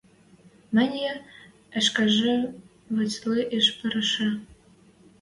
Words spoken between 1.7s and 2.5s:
ӹшкежӹ,